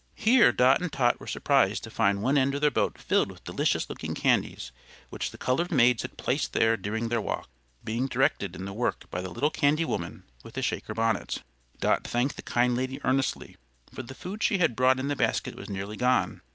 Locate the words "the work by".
8.65-9.21